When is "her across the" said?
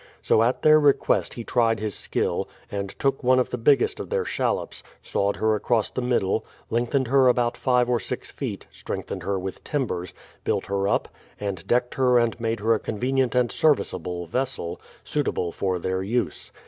5.35-6.01